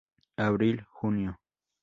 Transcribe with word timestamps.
Abril-junio, 0.45 1.31
fr. 1.37 1.39